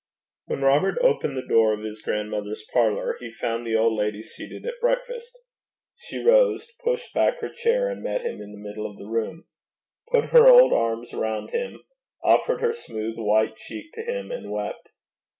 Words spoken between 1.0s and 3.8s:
opened the door of his grandmother's parlour, he found the